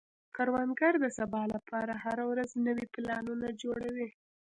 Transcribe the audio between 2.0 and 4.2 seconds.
هره ورځ نوي پلانونه جوړوي